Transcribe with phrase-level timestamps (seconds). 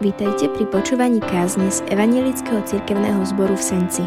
[0.00, 4.00] Vítajte pri počúvaní kázne z Evangelického cirkevného zboru v Senci.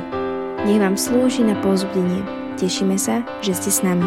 [0.66, 2.26] Nech vám slúži na pozbudenie.
[2.58, 4.02] Tešíme sa, že ste s nami.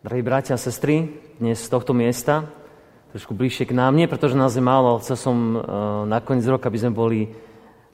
[0.00, 2.48] Drahí bratia a sestry, dnes z tohto miesta,
[3.12, 5.60] trošku bližšie k nám, nie pretože nás je málo, ale chcel som uh,
[6.08, 7.28] na koniec roka, aby sme boli,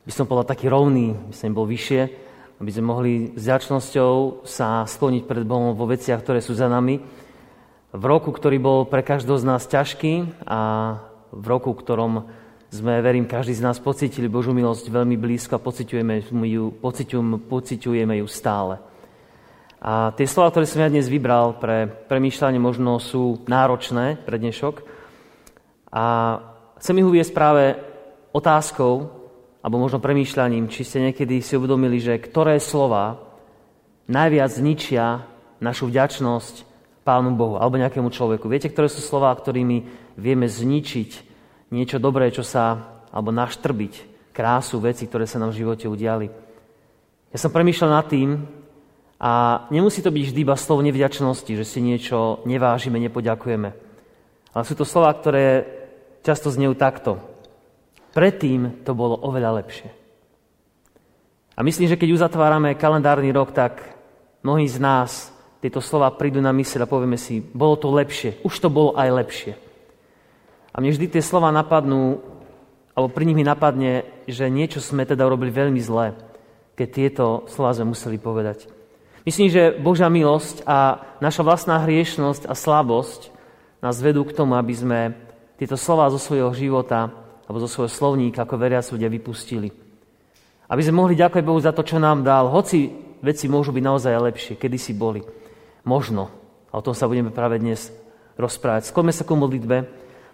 [0.07, 2.03] by som povedal, taký rovný, by sme bol vyššie,
[2.63, 7.03] aby sme mohli s ďačnosťou sa skloniť pred Bohom vo veciach, ktoré sú za nami
[7.91, 10.61] v roku, ktorý bol pre každého z nás ťažký a
[11.35, 12.31] v roku, ktorom
[12.71, 18.15] sme, verím, každý z nás pocitili Božú milosť veľmi blízko a pociťujeme ju, pociťujeme, pociťujeme
[18.23, 18.79] ju stále.
[19.83, 24.87] A tie slova, ktoré som ja dnes vybral pre premýšľanie, možno sú náročné pre dnešok.
[25.91, 26.05] A
[26.79, 27.75] chcem ich uviesť práve
[28.31, 29.19] otázkou,
[29.67, 33.19] alebo možno premýšľaním, či ste niekedy si uvedomili, že ktoré slova
[34.07, 35.27] najviac zničia
[35.59, 36.70] našu vďačnosť
[37.11, 38.47] Pánu Bohu alebo nejakému človeku.
[38.47, 39.83] Viete, ktoré sú slova, ktorými
[40.15, 41.11] vieme zničiť
[41.75, 42.79] niečo dobré, čo sa,
[43.11, 46.31] alebo naštrbiť krásu veci, ktoré sa nám v živote udiali.
[47.35, 48.47] Ja som premýšľal nad tým
[49.19, 53.69] a nemusí to byť vždy iba slovo nevďačnosti, že si niečo nevážime, nepoďakujeme.
[54.55, 55.67] Ale sú to slova, ktoré
[56.23, 57.19] často znejú takto.
[58.15, 59.91] Predtým to bolo oveľa lepšie.
[61.59, 63.83] A myslím, že keď uzatvárame kalendárny rok, tak
[64.47, 68.55] mnohí z nás tieto slova prídu na myseľ a povieme si, bolo to lepšie, už
[68.65, 69.53] to bolo aj lepšie.
[70.73, 72.25] A mne vždy tie slova napadnú,
[72.97, 76.17] alebo pri nich mi napadne, že niečo sme teda urobili veľmi zlé,
[76.81, 78.73] keď tieto slova sme museli povedať.
[79.29, 83.29] Myslím, že Božia milosť a naša vlastná hriešnosť a slabosť
[83.85, 84.99] nás vedú k tomu, aby sme
[85.61, 87.13] tieto slova zo svojho života
[87.45, 89.69] alebo zo svojho slovníka ako veriac ľudia vypustili.
[90.73, 92.89] Aby sme mohli ďakovať Bohu za to, čo nám dal, hoci
[93.21, 95.21] veci môžu byť naozaj lepšie, kedy si boli.
[95.85, 96.29] Možno.
[96.71, 97.89] A o tom sa budeme práve dnes
[98.37, 98.89] rozprávať.
[98.89, 99.77] Skloňme sa ku modlitbe.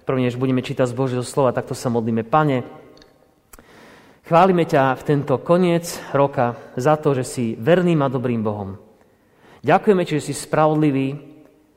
[0.06, 2.22] Prvne, než budeme čítať z Božieho slova, takto sa modlíme.
[2.22, 2.62] Pane,
[4.22, 8.78] chválime ťa v tento koniec roka za to, že si verným a dobrým Bohom.
[9.66, 11.18] Ďakujeme ti, že si spravodlivý,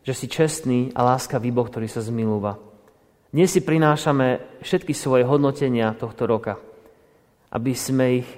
[0.05, 2.61] že si čestný a láskavý Boh, ktorý sa zmilúva.
[3.33, 6.57] Dnes si prinášame všetky svoje hodnotenia tohto roka,
[7.49, 8.29] aby sme ich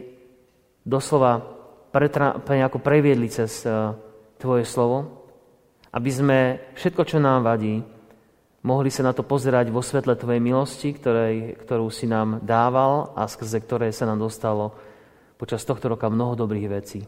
[0.87, 1.43] doslova
[1.91, 3.91] pretra- nejako previedli cez eh,
[4.41, 5.20] Tvoje slovo,
[5.91, 6.39] aby sme
[6.79, 7.83] všetko, čo nám vadí,
[8.63, 13.27] mohli sa na to pozerať vo svetle Tvojej milosti, ktorej, ktorú si nám dával a
[13.27, 14.71] skrze ktoré sa nám dostalo
[15.35, 17.03] počas tohto roka mnoho dobrých vecí.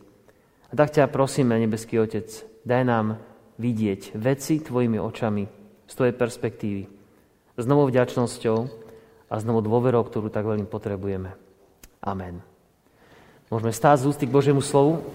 [0.67, 2.27] A tak ťa prosíme, nebeský Otec,
[2.65, 3.21] daj nám
[3.61, 5.43] vidieť veci Tvojimi očami
[5.85, 6.83] z Tvojej perspektívy,
[7.53, 8.57] s novou vďačnosťou
[9.29, 11.37] a s novou dôverou, ktorú tak veľmi potrebujeme.
[12.01, 12.41] Amen.
[13.53, 15.05] Môžeme stáť z ústy k Božiemu slovu.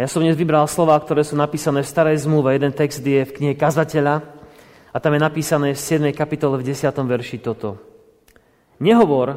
[0.00, 2.56] Ja som dnes vybral slova, ktoré sú napísané v starej zmluve.
[2.56, 4.24] Jeden text je v knihe Kazateľa
[4.88, 6.16] a tam je napísané v 7.
[6.16, 6.88] kapitole v 10.
[6.96, 7.76] verši toto.
[8.80, 9.36] Nehovor,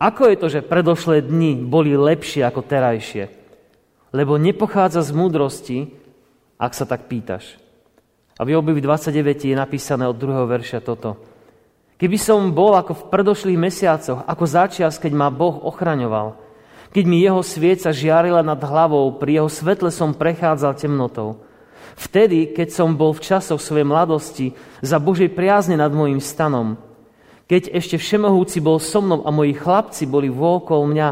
[0.00, 3.28] ako je to, že predošlé dni boli lepšie ako terajšie,
[4.16, 5.78] lebo nepochádza z múdrosti,
[6.56, 7.60] ak sa tak pýtaš.
[8.40, 11.20] A v Jobovi 29 je napísané od druhého verša toto.
[12.00, 16.40] Keby som bol ako v predošlých mesiacoch, ako začias, keď ma Boh ochraňoval,
[16.90, 21.42] keď mi jeho svieca žiarila nad hlavou, pri jeho svetle som prechádzal temnotou.
[21.94, 26.74] Vtedy, keď som bol v časoch svojej mladosti za Božej priazne nad mojim stanom,
[27.50, 31.08] keď ešte všemohúci bol so mnou a moji chlapci boli vôkol mňa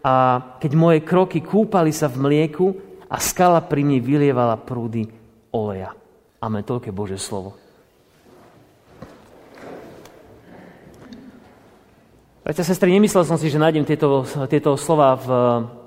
[0.00, 0.14] a
[0.62, 2.66] keď moje kroky kúpali sa v mlieku
[3.10, 5.10] a skala pri mne vylievala prúdy
[5.50, 5.92] oleja.
[6.40, 6.62] Amen.
[6.62, 7.69] Toľké Bože slovo.
[12.50, 15.28] Bratia, sestry, nemyslel som si, že nájdem tieto, tieto slova v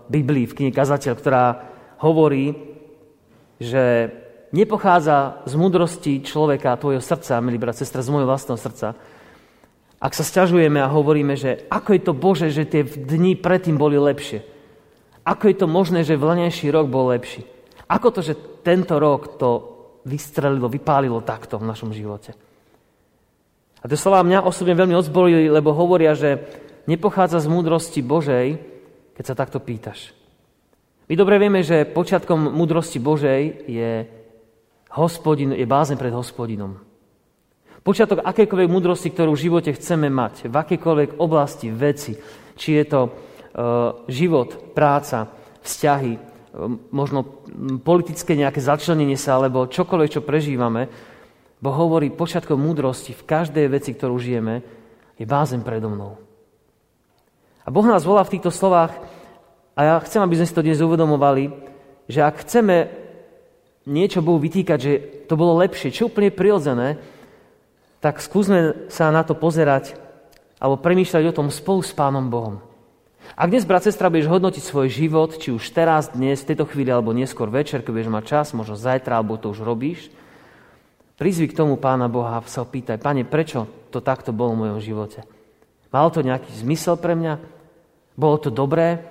[0.08, 1.60] Biblii, v knihe Kazateľ, ktorá
[2.00, 2.56] hovorí,
[3.60, 4.08] že
[4.56, 8.96] nepochádza z múdrosti človeka, tvojho srdca, milý brat, sestra, z môjho vlastného srdca.
[10.00, 14.00] Ak sa stiažujeme a hovoríme, že ako je to Bože, že tie dni predtým boli
[14.00, 14.48] lepšie.
[15.28, 17.44] Ako je to možné, že vlanejší rok bol lepší.
[17.92, 19.50] Ako to, že tento rok to
[20.08, 22.32] vystrelilo, vypálilo takto v našom živote.
[23.84, 26.40] A tie slova mňa osobne veľmi odzbolili, lebo hovoria, že
[26.88, 28.56] nepochádza z múdrosti Božej,
[29.12, 30.16] keď sa takto pýtaš.
[31.12, 34.08] My dobre vieme, že počiatkom múdrosti Božej je,
[34.96, 36.80] hospodin, je bázeň pred hospodinom.
[37.84, 42.16] Počiatok akékoľvek múdrosti, ktorú v živote chceme mať, v akékoľvek oblasti, veci,
[42.56, 43.12] či je to uh,
[44.08, 45.28] život, práca,
[45.60, 47.44] vzťahy, uh, možno
[47.84, 50.88] politické nejaké začlenenie sa, alebo čokoľvek, čo prežívame,
[51.64, 54.60] Boh hovorí počiatkom múdrosti v každej veci, ktorú žijeme,
[55.16, 56.20] je bázem predo mnou.
[57.64, 58.92] A Boh nás volá v týchto slovách,
[59.72, 61.56] a ja chcem, aby sme si to dnes uvedomovali,
[62.12, 62.92] že ak chceme
[63.88, 64.94] niečo Bohu vytýkať, že
[65.32, 67.00] to bolo lepšie, čo úplne prirodzené,
[68.04, 69.96] tak skúsme sa na to pozerať
[70.60, 72.60] alebo premýšľať o tom spolu s Pánom Bohom.
[73.40, 76.92] Ak dnes, brat, sestra, budeš hodnotiť svoj život, či už teraz, dnes, v tejto chvíli,
[76.92, 80.12] alebo neskôr večer, keď budeš mať čas, možno zajtra, alebo to už robíš,
[81.18, 84.80] prizvi k tomu Pána Boha a sa opýtaj, Pane, prečo to takto bolo v mojom
[84.82, 85.20] živote?
[85.94, 87.38] Malo to nejaký zmysel pre mňa?
[88.18, 89.02] Bolo to dobré?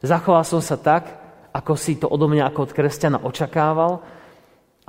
[0.00, 1.12] Zachoval som sa tak,
[1.52, 4.00] ako si to odo mňa ako od kresťana očakával?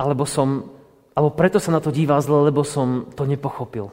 [0.00, 0.80] Alebo som
[1.12, 3.92] alebo preto sa na to díval zle, lebo som to nepochopil.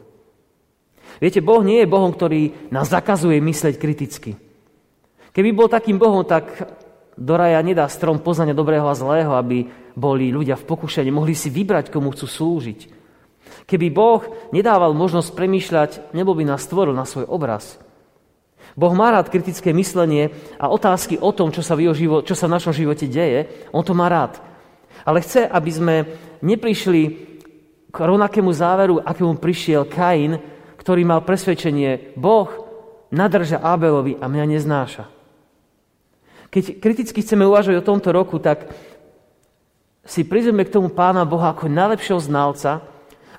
[1.19, 4.39] Viete, Boh nie je Bohom, ktorý nás zakazuje mysleť kriticky.
[5.35, 6.47] Keby bol takým Bohom, tak
[7.19, 11.51] do raja nedá strom poznania dobrého a zlého, aby boli ľudia v pokušení, mohli si
[11.51, 12.79] vybrať, komu chcú slúžiť.
[13.67, 14.23] Keby Boh
[14.55, 17.75] nedával možnosť premýšľať, nebol by nás stvoril na svoj obraz.
[18.79, 22.47] Boh má rád kritické myslenie a otázky o tom, čo sa, v, život, čo sa
[22.47, 24.39] v našom živote deje, on to má rád.
[25.03, 25.95] Ale chce, aby sme
[26.39, 27.01] neprišli
[27.89, 30.39] k rovnakému záveru, akému prišiel Kain,
[30.79, 32.47] ktorý mal presvedčenie, Boh
[33.11, 35.18] nadrža Abelovi a mňa neznáša.
[36.49, 38.73] Keď kriticky chceme uvažovať o tomto roku, tak
[40.01, 42.81] si prizrieme k tomu Pána Boha ako najlepšieho znalca,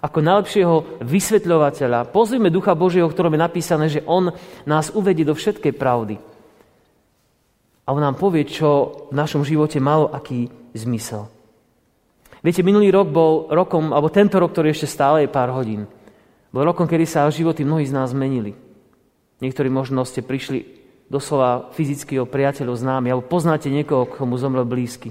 [0.00, 2.08] ako najlepšieho vysvetľovateľa.
[2.14, 4.30] Pozrime Ducha Božieho, ktorom je napísané, že On
[4.64, 6.16] nás uvedie do všetkej pravdy.
[7.84, 11.26] A On nám povie, čo v našom živote malo aký zmysel.
[12.40, 15.84] Viete, minulý rok bol rokom, alebo tento rok, ktorý ešte stále je pár hodín,
[16.54, 18.56] bol rokom, kedy sa životy mnohí z nás zmenili.
[19.44, 20.79] Niektorí možno ste prišli
[21.10, 25.10] doslova fyzicky o priateľov známi, alebo poznáte niekoho, komu zomrel blízky.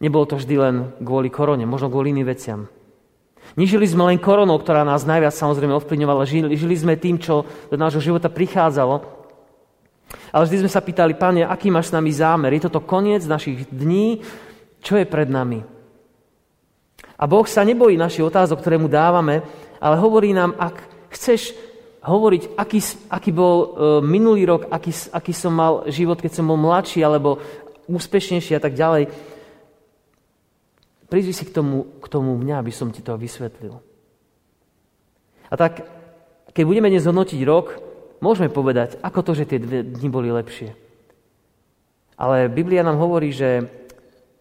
[0.00, 2.66] Nebolo to vždy len kvôli korone, možno kvôli iným veciam.
[3.54, 6.24] Nežili sme len koronou, ktorá nás najviac samozrejme ovplyvňovala.
[6.24, 9.04] Žili, žili sme tým, čo do nášho života prichádzalo.
[10.32, 12.56] Ale vždy sme sa pýtali, Pane, aký máš s nami zámer?
[12.56, 14.24] Je toto koniec našich dní?
[14.80, 15.60] Čo je pred nami?
[17.20, 19.44] A Boh sa nebojí našich otázok, ktoré mu dávame,
[19.78, 20.74] ale hovorí nám, ak
[21.12, 21.54] chceš
[22.02, 23.68] hovoriť, aký, aký bol uh,
[24.02, 27.38] minulý rok, aký, aký som mal život, keď som bol mladší alebo
[27.86, 29.06] úspešnejší a tak ďalej,
[31.06, 33.78] prizvi si k tomu, k tomu mňa, aby som ti to vysvetlil.
[35.46, 35.86] A tak,
[36.50, 37.78] keď budeme dnes hodnotiť rok,
[38.24, 40.72] môžeme povedať, ako to, že tie dve dni boli lepšie.
[42.16, 43.68] Ale Biblia nám hovorí, že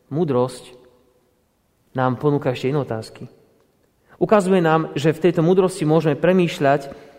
[0.08, 0.80] múdrosť
[1.92, 3.28] nám ponúka ešte iné otázky.
[4.22, 7.11] Ukazuje nám, že v tejto múdrosti môžeme premýšľať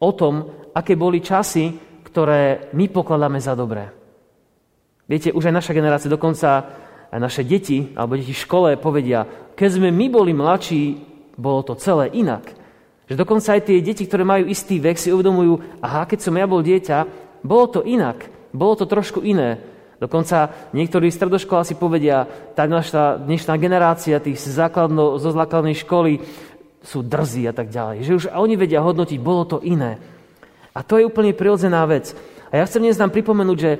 [0.00, 1.72] o tom, aké boli časy,
[2.04, 3.92] ktoré my pokladáme za dobré.
[5.06, 6.48] Viete, už aj naša generácia, dokonca
[7.12, 10.98] aj naše deti alebo deti v škole povedia, keď sme my boli mladší,
[11.38, 12.52] bolo to celé inak.
[13.06, 16.44] Že dokonca aj tie deti, ktoré majú istý vek, si uvedomujú, aha, keď som ja
[16.50, 17.06] bol dieťa,
[17.46, 19.62] bolo to inak, bolo to trošku iné.
[19.96, 26.20] Dokonca niektorí stredoškoláci povedia, tá naša dnešná generácia tých základno, zo základnej školy
[26.86, 28.06] sú drzí a tak ďalej.
[28.06, 29.98] Že už oni vedia hodnotiť, bolo to iné.
[30.70, 32.14] A to je úplne prirodzená vec.
[32.54, 33.70] A ja chcem dnes nám pripomenúť, že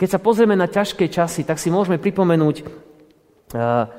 [0.00, 3.90] keď sa pozrieme na ťažké časy, tak si môžeme pripomenúť uh,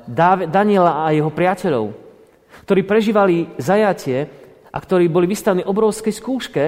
[0.50, 1.94] Daniela a jeho priateľov,
[2.66, 4.26] ktorí prežívali zajatie
[4.72, 6.64] a ktorí boli vystavení obrovskej skúške.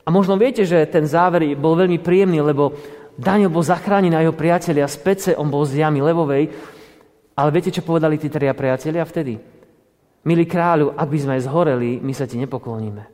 [0.00, 2.72] A možno viete, že ten záver bol veľmi príjemný, lebo
[3.20, 6.48] Daniel bol zachránený a jeho priatelia z pece, on bol z jamy levovej.
[7.36, 9.59] Ale viete, čo povedali tí tria priatelia vtedy?
[10.20, 13.08] Milý kráľu, ak by sme zhoreli, my sa ti nepokloníme.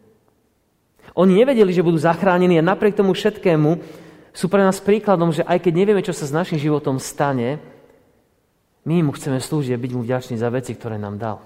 [1.16, 3.78] Oni nevedeli, že budú zachránení a napriek tomu všetkému
[4.36, 7.56] sú pre nás príkladom, že aj keď nevieme, čo sa s našim životom stane,
[8.84, 11.38] my mu chceme slúžiť a byť mu vďační za veci, ktoré nám dal.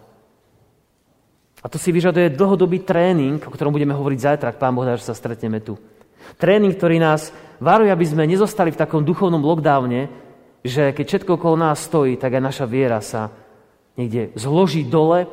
[1.61, 4.97] A to si vyžaduje dlhodobý tréning, o ktorom budeme hovoriť zajtra, ak Pán Boh dá,
[4.97, 5.77] že sa stretneme tu.
[6.41, 7.31] Tréning, ktorý nás
[7.61, 10.09] varuje, aby sme nezostali v takom duchovnom lockdowne,
[10.65, 13.33] že keď všetko okolo nás stojí, tak aj naša viera sa
[13.97, 15.29] niekde zloží dole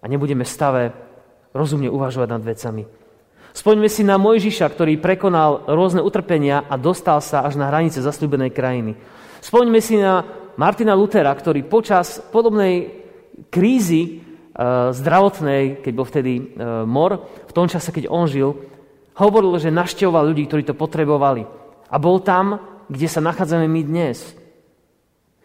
[0.00, 0.92] a nebudeme stave
[1.56, 2.82] rozumne uvažovať nad vecami.
[3.56, 8.52] Spoďme si na Mojžiša, ktorý prekonal rôzne utrpenia a dostal sa až na hranice zasľúbenej
[8.52, 8.92] krajiny.
[9.40, 10.20] Spoďme si na
[10.60, 12.92] Martina Lutera, ktorý počas podobnej
[13.48, 14.12] krízy e,
[14.92, 16.42] zdravotnej, keď bol vtedy e,
[16.84, 18.56] mor, v tom čase, keď on žil,
[19.16, 21.48] Hovoril, že naštevoval ľudí, ktorí to potrebovali.
[21.88, 22.60] A bol tam,
[22.92, 24.36] kde sa nachádzame my dnes.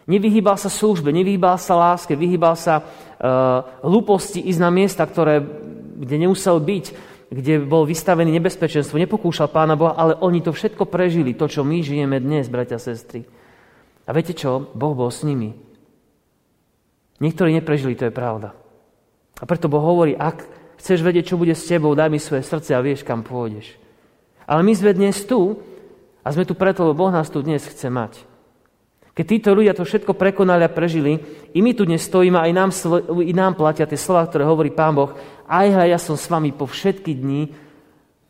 [0.10, 5.42] Nevyhýbal sa službe, nevyhýbal sa láske, vyhýbal sa uh, hlúposti ísť na miesta, ktoré,
[6.02, 6.86] kde nemusel byť,
[7.32, 11.80] kde bol vystavený nebezpečenstvo, nepokúšal Pána Boha, ale oni to všetko prežili, to, čo my
[11.80, 13.24] žijeme dnes, bratia a sestry.
[14.04, 14.68] A viete čo?
[14.74, 15.54] Boh bol s nimi.
[17.22, 18.52] Niektorí neprežili, to je pravda.
[19.38, 22.74] A preto Boh hovorí, ak Chceš vedieť, čo bude s tebou, daj mi svoje srdce
[22.74, 23.78] a vieš, kam pôjdeš.
[24.50, 25.62] Ale my sme dnes tu
[26.26, 28.26] a sme tu preto, lebo Boh nás tu dnes chce mať.
[29.12, 31.20] Keď títo ľudia to všetko prekonali a prežili,
[31.52, 32.72] i my tu dnes stojíme a i nám,
[33.20, 35.12] i nám platia tie slova, ktoré hovorí Pán Boh.
[35.52, 37.52] aj hľa, ja som s vami po všetky dni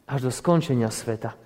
[0.09, 1.37] až do skončenia sveta.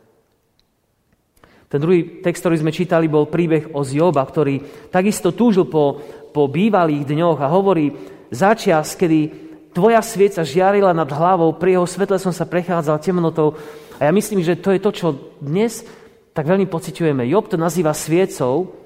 [1.68, 6.00] Ten druhý text, ktorý sme čítali, bol príbeh o Zjoba, ktorý takisto túžil po,
[6.32, 7.92] po bývalých dňoch a hovorí,
[8.32, 13.60] začias, kedy tvoja svieca žiarila nad hlavou, pri jeho svetle som sa prechádzal temnotou.
[14.00, 15.08] A ja myslím, že to je to, čo
[15.44, 15.84] dnes
[16.32, 17.28] tak veľmi pociťujeme.
[17.28, 18.85] Job to nazýva sviecou,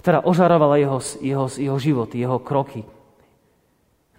[0.00, 2.88] ktorá ožarovala jeho, jeho, jeho život, jeho kroky.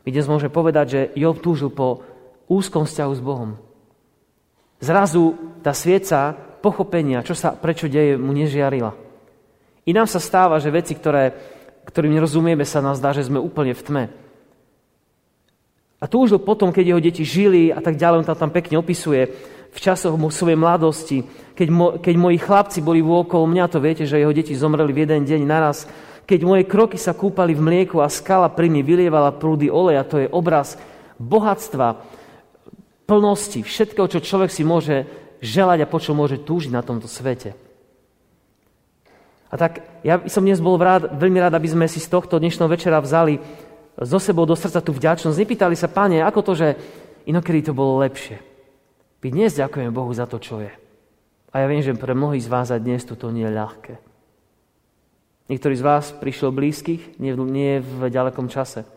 [0.06, 2.06] My dnes môžeme povedať, že Job túžil po
[2.46, 3.58] úzkom vzťahu s Bohom.
[4.78, 5.34] Zrazu
[5.66, 8.94] tá svieca pochopenia, čo sa, prečo deje, mu nežiarila.
[9.82, 11.34] I nám sa stáva, že veci, ktoré,
[11.90, 14.04] ktorým nerozumieme, sa nám zdá, že sme úplne v tme.
[16.02, 19.34] A túžil potom, keď jeho deti žili a tak ďalej, on tam pekne opisuje,
[19.72, 21.24] v časoch svojej mladosti,
[21.56, 25.08] keď, mo, keď moji chlapci boli vôkol mňa, to viete, že jeho deti zomreli v
[25.08, 25.88] jeden deň naraz,
[26.28, 30.20] keď moje kroky sa kúpali v mlieku a skala pri mne vylievala prúdy oleja, to
[30.20, 30.76] je obraz
[31.20, 32.04] bohatstva,
[33.08, 35.04] plnosti, všetkého, čo človek si môže
[35.44, 37.52] želať a po čo môže túžiť na tomto svete.
[39.52, 42.72] A tak ja som dnes bol rád, veľmi rád, aby sme si z tohto dnešného
[42.72, 43.36] večera vzali
[44.00, 45.36] zo sebou do srdca tú vďačnosť.
[45.36, 46.68] Nepýtali sa, páne, ako to, že
[47.28, 48.51] inokedy to bolo lepšie.
[49.22, 50.74] My dnes ďakujeme Bohu za to, čo je.
[51.54, 53.94] A ja viem, že pre mnohých z vás aj dnes toto nie je ľahké.
[55.46, 58.88] Niektorí z vás prišlo blízkych, nie, nie v ďalekom čase.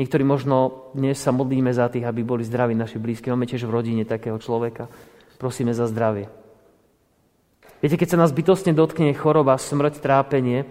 [0.00, 3.30] Niektorí možno dnes sa modlíme za tých, aby boli zdraví naši blízky.
[3.30, 4.90] Máme tiež v rodine takého človeka.
[5.38, 6.26] Prosíme za zdravie.
[7.78, 10.66] Viete, keď sa nás bytostne dotkne choroba, smrť, trápenie,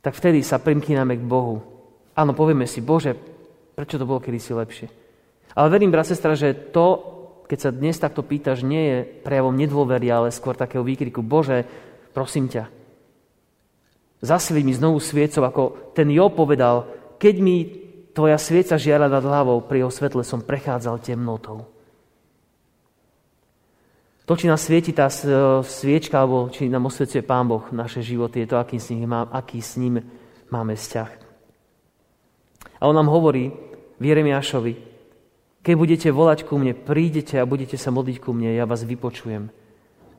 [0.00, 1.60] tak vtedy sa primkíname k Bohu.
[2.16, 3.16] Áno, povieme si, Bože,
[3.76, 5.01] prečo to bolo kedysi lepšie?
[5.52, 6.86] Ale verím, brat, sestra, že to,
[7.44, 11.20] keď sa dnes takto pýtaš, nie je prejavom nedôvery, ale skôr takého výkriku.
[11.20, 11.68] Bože,
[12.16, 12.72] prosím ťa,
[14.24, 16.88] zasvieť mi znovu sviecov, ako ten Jo povedal,
[17.20, 17.56] keď mi
[18.12, 21.68] tvoja svieca žiara nad hlavou, pri jeho svetle som prechádzal temnotou.
[24.22, 25.10] To, či nás svieti tá
[25.66, 29.26] sviečka, alebo či nám osvecuje Pán Boh naše životy, je to, aký s ním, má,
[29.26, 29.98] aký s ním
[30.46, 31.10] máme vzťah.
[32.78, 33.50] A on nám hovorí
[33.98, 34.91] v Jeremiášovi,
[35.62, 39.46] keď budete volať ku mne, prídete a budete sa modliť ku mne, ja vás vypočujem.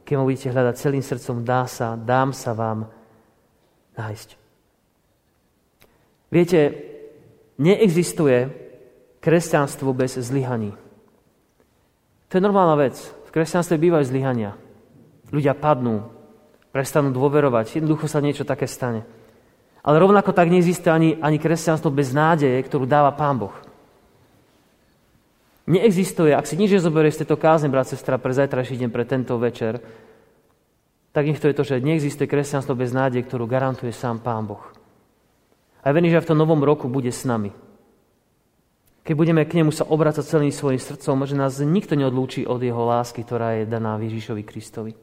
[0.08, 2.88] Keď ma budete hľadať celým srdcom, dá sa, dám sa vám
[4.00, 4.30] nájsť.
[6.32, 6.60] Viete,
[7.60, 8.50] neexistuje
[9.20, 10.74] kresťanstvo bez zlyhaní.
[12.32, 12.98] To je normálna vec.
[13.28, 14.58] V kresťanstve bývajú zlyhania.
[15.30, 16.08] Ľudia padnú,
[16.74, 19.06] prestanú dôverovať, jednoducho sa niečo také stane.
[19.84, 23.56] Ale rovnako tak neexistuje ani, ani kresťanstvo bez nádeje, ktorú dáva Pán Boh.
[25.63, 29.39] Neexistuje, ak si nič nezoberieš z tejto kázne, brat, sestra, pre zajtrajší deň, pre tento
[29.39, 29.79] večer,
[31.15, 34.63] tak nech to je to, že neexistuje kresťanstvo bez nádej, ktorú garantuje sám Pán Boh.
[35.79, 37.55] A ja verím, že v tom novom roku bude s nami.
[39.03, 42.84] Keď budeme k nemu sa obracať celým svojim srdcom, že nás nikto neodlúči od jeho
[42.88, 44.96] lásky, ktorá je daná Ježišovi Kristovi.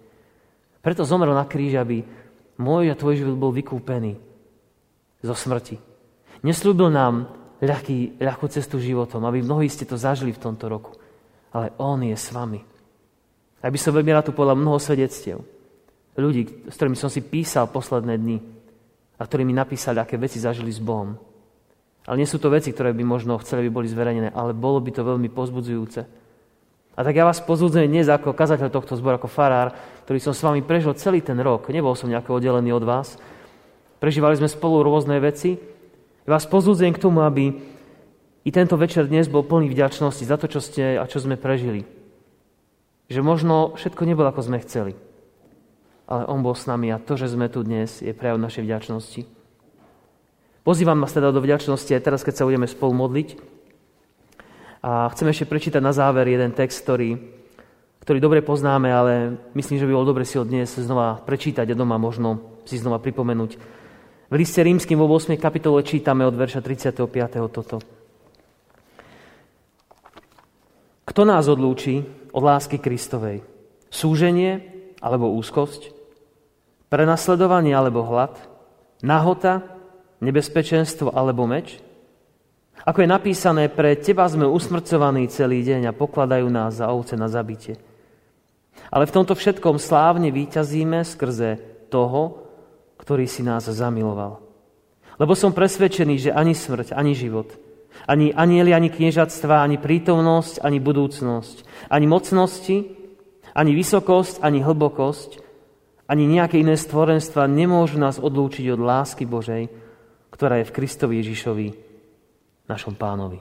[0.80, 2.04] Preto zomrel na kríž, aby
[2.56, 4.16] môj a tvoj život bol vykúpený
[5.20, 5.76] zo smrti.
[6.40, 7.28] Nesľúbil nám
[7.60, 10.96] ľahký, ľahkú cestu životom, aby mnohí ste to zažili v tomto roku.
[11.52, 12.60] Ale On je s vami.
[13.60, 15.44] Aby som veľmi rád tu povedal mnoho svedectiev.
[16.16, 18.38] Ľudí, s ktorými som si písal posledné dni
[19.20, 21.16] a ktorí mi napísali, aké veci zažili s Bohom.
[22.08, 24.90] Ale nie sú to veci, ktoré by možno chceli, by boli zverejnené, ale bolo by
[24.90, 26.00] to veľmi pozbudzujúce.
[26.96, 29.72] A tak ja vás pozbudzujem dnes ako kazateľ tohto zboru, ako farár,
[30.08, 31.68] ktorý som s vami prežil celý ten rok.
[31.68, 33.14] Nebol som nejako oddelený od vás.
[34.00, 35.60] Prežívali sme spolu rôzne veci
[36.28, 37.56] vás pozúdzujem k tomu, aby
[38.40, 41.84] i tento večer dnes bol plný vďačnosti za to, čo ste a čo sme prežili.
[43.12, 44.92] Že možno všetko nebolo, ako sme chceli.
[46.10, 49.22] Ale On bol s nami a to, že sme tu dnes, je prejav našej vďačnosti.
[50.60, 53.28] Pozývam vás teda do vďačnosti aj teraz, keď sa budeme spolu modliť.
[54.80, 57.20] A chcem ešte prečítať na záver jeden text, ktorý,
[58.00, 59.12] ktorý dobre poznáme, ale
[59.52, 62.96] myslím, že by bolo dobre si ho dnes znova prečítať a doma možno si znova
[62.96, 63.79] pripomenúť
[64.30, 65.34] v liste rímským vo 8.
[65.34, 67.02] kapitole čítame od verša 35.
[67.50, 67.82] toto.
[71.02, 73.42] Kto nás odlúči od lásky Kristovej?
[73.90, 74.62] Súženie
[75.02, 75.90] alebo úzkosť?
[76.86, 78.38] Prenasledovanie alebo hlad?
[79.02, 79.66] Nahota?
[80.22, 81.82] Nebezpečenstvo alebo meč?
[82.86, 87.26] Ako je napísané, pre teba sme usmrcovaní celý deň a pokladajú nás za ovce na
[87.26, 87.76] zabitie.
[88.94, 91.58] Ale v tomto všetkom slávne výťazíme skrze
[91.90, 92.49] toho,
[93.00, 94.44] ktorý si nás zamiloval.
[95.16, 97.48] Lebo som presvedčený, že ani smrť, ani život,
[98.04, 102.76] ani anieli, ani kniežatstva, ani prítomnosť, ani budúcnosť, ani mocnosti,
[103.56, 105.30] ani vysokosť, ani hlbokosť,
[106.10, 109.70] ani nejaké iné stvorenstva nemôžu nás odlúčiť od lásky Božej,
[110.34, 111.68] ktorá je v Kristovi Ježišovi,
[112.66, 113.38] našom pánovi.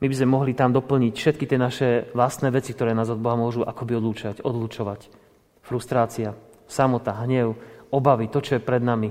[0.00, 3.36] My by sme mohli tam doplniť všetky tie naše vlastné veci, ktoré nás od Boha
[3.36, 5.12] môžu akoby odlúčať, odlúčovať.
[5.60, 6.32] Frustrácia,
[6.64, 9.10] samota, hnev, obavy, to, čo je pred nami.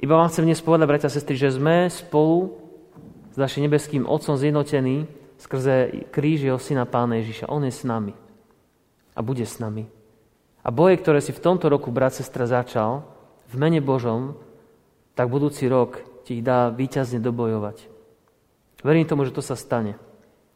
[0.00, 2.60] Iba vám chcem dnes povedať, bratia a sestry, že sme spolu
[3.32, 5.08] s našim nebeským Otcom zjednotení
[5.40, 7.48] skrze kríž jeho syna Pána Ježiša.
[7.52, 8.12] On je s nami
[9.14, 9.86] a bude s nami.
[10.64, 13.04] A boje, ktoré si v tomto roku, brat, sestra, začal
[13.52, 14.40] v mene Božom,
[15.12, 17.92] tak budúci rok ti ich dá výťazne dobojovať.
[18.80, 20.00] Verím tomu, že to sa stane.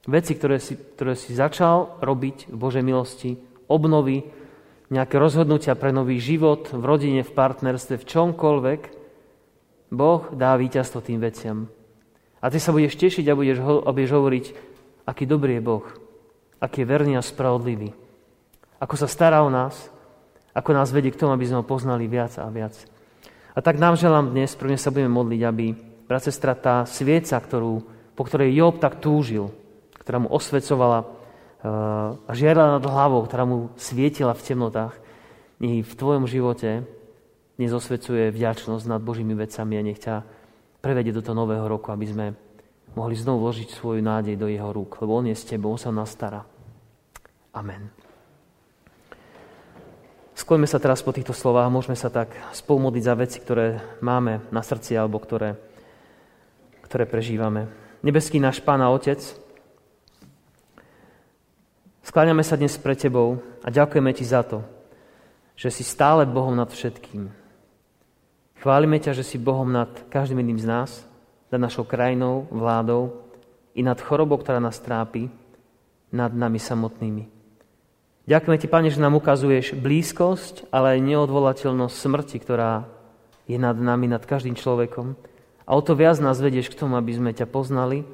[0.09, 3.37] Veci, ktoré si, ktoré si začal robiť v Božej milosti,
[3.69, 4.25] obnovy,
[4.89, 8.81] nejaké rozhodnutia pre nový život v rodine, v partnerstve, v čomkoľvek,
[9.89, 11.69] Boh dá víťazstvo tým veciam.
[12.39, 14.45] A ty sa budeš tešiť a budeš, ho, a budeš hovoriť,
[15.09, 15.85] aký dobrý je Boh,
[16.61, 17.93] aký je verný a spravodlivý,
[18.79, 19.91] ako sa stará o nás,
[20.53, 22.77] ako nás vedie k tomu, aby sme ho poznali viac a viac.
[23.53, 25.67] A tak nám želám dnes, prvne sa budeme modliť, aby,
[26.07, 29.55] brat, sestra, tá svieca, ktorú po ktorej Job tak túžil,
[29.95, 31.07] ktorá mu osvecovala
[31.65, 34.95] a žiarila nad hlavou, ktorá mu svietila v temnotách,
[35.59, 36.87] nech v tvojom živote
[37.59, 40.23] dnes osvecuje vďačnosť nad Božími vecami a nech ťa
[40.79, 42.27] prevedie do toho nového roku, aby sme
[42.95, 45.91] mohli znovu vložiť svoju nádej do jeho rúk, lebo on je s tebou, on sa
[45.91, 46.47] nás stará.
[47.51, 47.91] Amen.
[50.39, 54.63] Skloňme sa teraz po týchto slovách, môžeme sa tak spolumodliť za veci, ktoré máme na
[54.63, 55.59] srdci alebo ktoré,
[56.87, 57.67] ktoré prežívame.
[58.07, 59.19] Nebeský náš Pán a Otec,
[62.09, 64.65] skláňame sa dnes pre Tebou a ďakujeme Ti za to,
[65.53, 67.29] že si stále Bohom nad všetkým.
[68.65, 70.91] Chválime ťa, že si Bohom nad každým jedným z nás,
[71.53, 73.29] nad našou krajinou, vládou
[73.77, 75.29] i nad chorobou, ktorá nás trápi,
[76.09, 77.29] nad nami samotnými.
[78.25, 82.89] Ďakujeme Ti, Pane, že nám ukazuješ blízkosť, ale aj neodvolateľnosť smrti, ktorá
[83.45, 85.13] je nad nami, nad každým človekom.
[85.69, 88.09] A o to viac nás vedieš k tomu, aby sme ťa poznali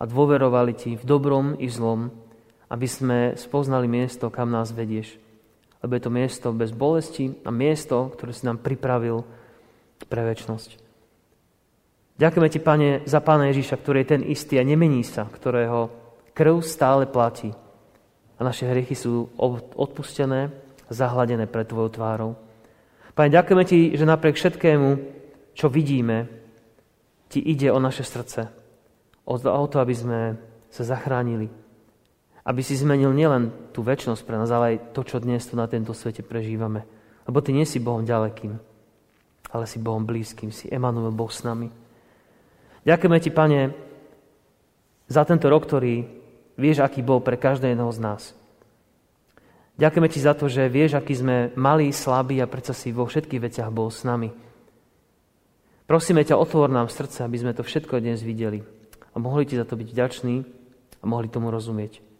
[0.00, 2.08] a dôverovali ti v dobrom i zlom,
[2.72, 5.20] aby sme spoznali miesto, kam nás vedieš.
[5.84, 9.28] Lebo je to miesto bez bolesti a miesto, ktoré si nám pripravil
[10.08, 10.80] pre väčnosť.
[12.16, 15.92] Ďakujeme ti, Pane, za Pána Ježiša, ktorý je ten istý a nemení sa, ktorého
[16.32, 17.52] krv stále platí.
[18.38, 19.28] A naše hriechy sú
[19.76, 20.48] odpustené,
[20.88, 22.32] zahladené pred Tvojou tvárou.
[23.12, 24.88] Pane, ďakujeme Ti, že napriek všetkému,
[25.52, 26.30] čo vidíme,
[27.28, 28.48] ti ide o naše srdce.
[29.24, 30.36] O to, aby sme
[30.68, 31.61] sa zachránili.
[32.42, 35.70] Aby si zmenil nielen tú väčšnosť pre nás, ale aj to, čo dnes tu na
[35.70, 36.82] tento svete prežívame.
[37.22, 38.58] Lebo ty nie si Bohom ďalekým,
[39.54, 41.70] ale si Bohom blízkym, si Emanuel, Boh s nami.
[42.82, 43.60] Ďakujeme ti, Pane,
[45.06, 46.02] za tento rok, ktorý
[46.58, 48.22] vieš, aký bol pre každého z nás.
[49.78, 53.40] Ďakujeme ti za to, že vieš, aký sme malí, slabí a predsa si vo všetkých
[53.40, 54.34] veciach bol s nami.
[55.88, 58.62] Prosíme ťa, otvor nám srdce, aby sme to všetko dnes videli
[59.12, 60.36] a mohli ti za to byť vďační
[61.00, 62.11] a mohli tomu rozumieť.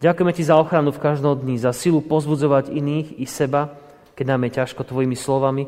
[0.00, 3.72] Ďakujeme ti za ochranu v každom dni, za silu pozbudzovať iných i seba,
[4.12, 5.64] keď nám je ťažko tvojimi slovami.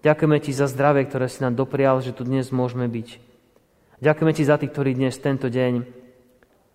[0.00, 3.08] Ďakujeme ti za zdravie, ktoré si nám doprial, že tu dnes môžeme byť.
[4.00, 5.84] Ďakujeme ti za tých, ktorí dnes tento deň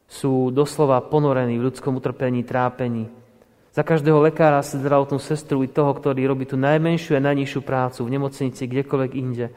[0.05, 3.09] sú doslova ponorení v ľudskom utrpení, trápení,
[3.75, 8.13] za každého lekára, zdravotnú sestru i toho, ktorý robí tú najmenšiu a najnižšiu prácu v
[8.15, 9.51] nemocnici, kdekoľvek inde.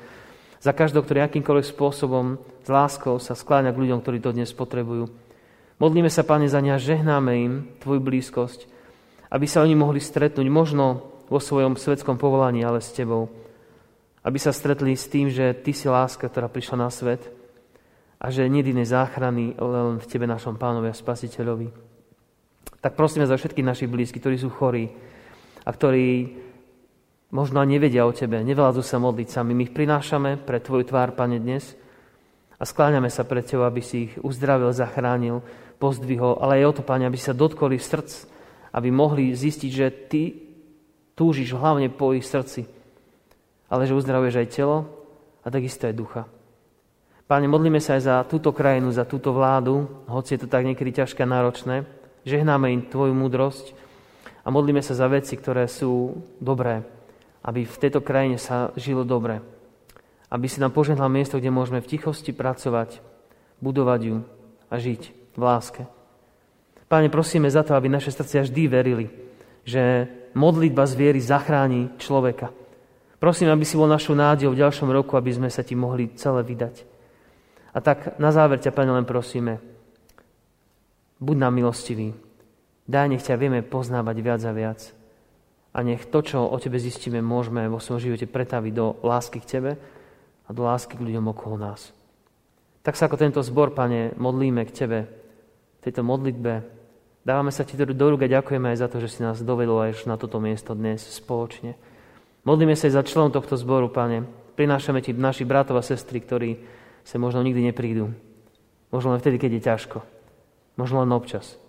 [0.59, 2.35] Za každého, ktorý akýmkoľvek spôsobom
[2.67, 5.07] s láskou sa skláňa k ľuďom, ktorí to dnes potrebujú.
[5.79, 8.67] Modlíme sa, Pane, za ne a žehnáme im Tvoju blízkosť,
[9.31, 13.31] aby sa oni mohli stretnúť možno vo svojom svetskom povolaní, ale s Tebou.
[14.27, 17.23] Aby sa stretli s tým, že Ty si láska, ktorá prišla na svet
[18.19, 21.71] a že je záchrany len v Tebe, našom Pánovi a Spasiteľovi.
[22.83, 24.91] Tak prosíme za všetkých našich blízkych, ktorí sú chorí
[25.63, 26.35] a ktorí
[27.31, 29.55] možno nevedia o Tebe, nevládzu sa modliť sami.
[29.55, 31.79] My ich prinášame pre Tvoju tvár, Pane, dnes
[32.59, 35.47] a skláňame sa pred Tebou, aby si ich uzdravil, zachránil,
[35.79, 38.27] pozdvihol, ale aj o to, Pane, aby sa dotkoli srdc,
[38.75, 40.23] aby mohli zistiť, že Ty
[41.15, 42.67] túžiš hlavne po ich srdci,
[43.71, 44.87] ale že uzdravuješ aj telo
[45.43, 46.23] a takisto aj ducha.
[47.29, 50.95] Páne, modlíme sa aj za túto krajinu, za túto vládu, hoci je to tak niekedy
[50.97, 51.85] ťažké a náročné,
[52.29, 53.73] Žehnáme im Tvoju múdrosť
[54.45, 56.85] a modlíme sa za veci, ktoré sú dobré,
[57.41, 59.41] aby v tejto krajine sa žilo dobre.
[60.29, 63.01] Aby si nám požehnal miesto, kde môžeme v tichosti pracovať,
[63.65, 64.17] budovať ju
[64.69, 65.83] a žiť v láske.
[66.91, 69.07] Páne, prosíme za to, aby naše srdcia vždy verili,
[69.63, 72.51] že modlitba z viery zachráni človeka.
[73.23, 76.43] Prosím, aby si bol našou nádejou v ďalšom roku, aby sme sa ti mohli celé
[76.43, 76.83] vydať.
[77.75, 79.63] A tak na záver ťa, Pane, len prosíme,
[81.19, 82.15] Buď nám milostivý.
[82.87, 84.81] Daj, nech ťa vieme poznávať viac a viac.
[85.75, 89.59] A nech to, čo o tebe zistíme, môžeme vo svojom živote pretaviť do lásky k
[89.59, 89.73] tebe
[90.47, 91.91] a do lásky k ľuďom okolo nás.
[92.87, 94.99] Tak sa ako tento zbor, Pane, modlíme k Tebe
[95.83, 96.67] tejto modlitbe.
[97.23, 100.09] Dávame sa Ti do rúk a ďakujeme aj za to, že si nás dovedol aj
[100.09, 101.77] na toto miesto dnes spoločne.
[102.49, 104.25] Modlíme sa aj za členom tohto zboru, Pane.
[104.57, 106.57] Prinášame Ti našich bratov a sestry, ktorí
[107.05, 108.11] sa možno nikdy neprídu.
[108.89, 109.99] Možno len vtedy, keď je ťažko.
[110.81, 111.61] Možno len občas.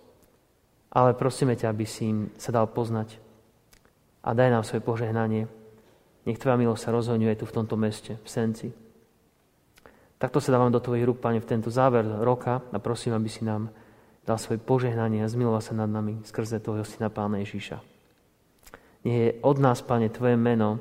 [0.88, 3.20] Ale prosíme ťa, aby si im sa dal poznať.
[4.24, 5.44] A daj nám svoje požehnanie.
[6.24, 8.68] Nech Tvoja milosť sa rozhodňuje tu v tomto meste, v Senci.
[10.20, 13.44] Takto sa dávam do Tvojich rúk, Pane, v tento záver roka a prosím, aby si
[13.44, 13.72] nám
[14.24, 17.80] dal svoje požehnanie a zmiloval sa nad nami skrze Tvojho Syna Pána Ježíša.
[19.04, 20.80] Nie je od nás, Pane, Tvoje meno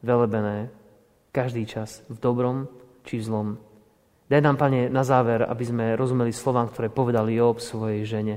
[0.00, 0.72] velebené
[1.30, 2.66] každý čas, v dobrom
[3.04, 3.48] či v zlom.
[4.30, 8.36] Daj nám, Pane, na záver, aby sme rozumeli slovám, ktoré povedal Job svojej žene.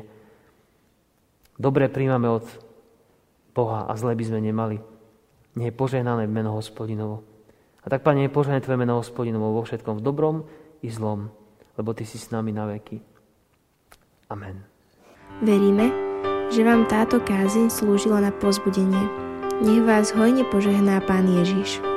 [1.55, 2.45] Dobre príjmame od
[3.53, 4.81] Boha a zle by sme nemali.
[5.53, 7.21] Nie je požehnané meno hospodinovo.
[7.85, 10.35] A tak, Pane, požehnané Tvoje meno hospodinovo vo všetkom, v dobrom
[10.83, 11.29] i zlom,
[11.77, 13.12] lebo Ty si s nami na veky.
[14.33, 14.65] Amen.
[15.45, 15.93] Veríme,
[16.49, 19.05] že vám táto kázeň slúžila na pozbudenie.
[19.61, 21.92] Nech vás hojne požehná Pán Ježiš.